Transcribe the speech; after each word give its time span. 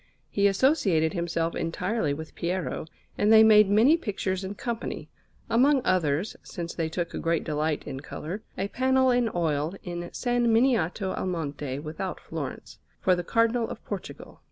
He 0.31 0.47
associated 0.47 1.13
himself 1.13 1.53
entirely 1.53 2.11
with 2.11 2.33
Piero, 2.33 2.87
and 3.19 3.31
they 3.31 3.43
made 3.43 3.69
many 3.69 3.97
pictures 3.97 4.43
in 4.43 4.55
company; 4.55 5.09
among 5.47 5.83
others, 5.85 6.35
since 6.41 6.73
they 6.73 6.89
took 6.89 7.09
great 7.21 7.43
delight 7.43 7.83
in 7.85 7.99
colour, 7.99 8.41
a 8.57 8.67
panel 8.69 9.11
in 9.11 9.29
oil 9.35 9.75
in 9.83 10.01
S. 10.01 10.25
Miniato 10.25 11.13
al 11.15 11.27
Monte 11.27 11.77
without 11.77 12.19
Florence, 12.19 12.79
for 12.99 13.15
the 13.15 13.23
Cardinal 13.23 13.69
of 13.69 13.85
Portugal. 13.85 14.39